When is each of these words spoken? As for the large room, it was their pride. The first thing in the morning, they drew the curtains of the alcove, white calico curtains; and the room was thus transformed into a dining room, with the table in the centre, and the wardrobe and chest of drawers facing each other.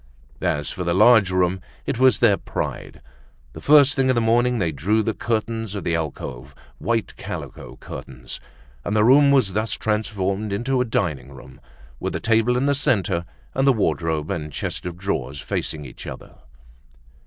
As 0.41 0.71
for 0.71 0.83
the 0.83 0.95
large 0.95 1.29
room, 1.29 1.61
it 1.85 1.99
was 1.99 2.17
their 2.17 2.35
pride. 2.35 3.01
The 3.53 3.61
first 3.61 3.93
thing 3.95 4.09
in 4.09 4.15
the 4.15 4.19
morning, 4.19 4.57
they 4.57 4.71
drew 4.71 5.03
the 5.03 5.13
curtains 5.13 5.75
of 5.75 5.83
the 5.83 5.93
alcove, 5.95 6.55
white 6.79 7.15
calico 7.17 7.75
curtains; 7.75 8.39
and 8.83 8.95
the 8.95 9.03
room 9.03 9.29
was 9.29 9.53
thus 9.53 9.73
transformed 9.73 10.51
into 10.51 10.81
a 10.81 10.85
dining 10.85 11.31
room, 11.31 11.61
with 11.99 12.13
the 12.13 12.19
table 12.19 12.57
in 12.57 12.65
the 12.65 12.73
centre, 12.73 13.25
and 13.53 13.67
the 13.67 13.73
wardrobe 13.73 14.31
and 14.31 14.51
chest 14.51 14.87
of 14.87 14.97
drawers 14.97 15.39
facing 15.39 15.85
each 15.85 16.07
other. 16.07 16.33